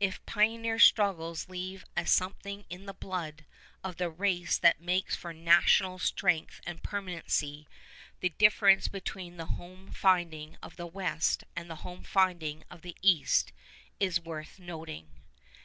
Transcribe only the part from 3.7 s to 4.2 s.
of the